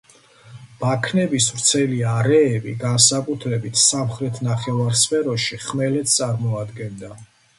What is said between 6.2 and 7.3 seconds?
წარმოადგენდა.